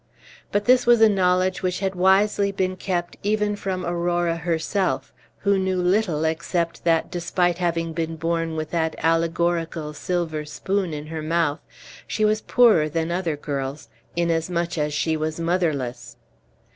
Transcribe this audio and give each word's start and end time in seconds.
But 0.51 0.65
this 0.65 0.87
was 0.87 0.99
a 0.99 1.07
knowledge 1.07 1.61
which 1.61 1.77
had 1.79 1.93
wisely 1.93 2.51
been 2.51 2.75
kept 2.75 3.17
even 3.21 3.55
from 3.55 3.85
Aurora 3.85 4.35
herself, 4.35 5.13
who 5.41 5.59
knew 5.59 5.79
little, 5.79 6.25
except 6.25 6.85
that, 6.85 7.11
despite 7.11 7.57
of 7.57 7.59
having 7.59 7.93
been 7.93 8.15
born 8.15 8.55
with 8.55 8.71
that 8.71 8.95
allegorical 8.97 9.93
silver 9.93 10.43
spoon 10.43 10.91
in 10.91 11.05
her 11.05 11.21
mouth, 11.21 11.59
she 12.07 12.25
was 12.25 12.41
poorer 12.41 12.89
than 12.89 13.11
other 13.11 13.37
girls, 13.37 13.89
inasmuch 14.15 14.75
as 14.75 14.91
she 14.91 15.15
was 15.15 15.39
motherless. 15.39 16.17